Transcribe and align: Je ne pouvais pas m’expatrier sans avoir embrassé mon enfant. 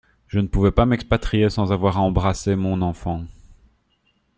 Je 0.25 0.39
ne 0.39 0.47
pouvais 0.47 0.71
pas 0.71 0.87
m’expatrier 0.87 1.51
sans 1.51 1.71
avoir 1.71 1.99
embrassé 2.01 2.55
mon 2.55 2.81
enfant. 2.81 3.23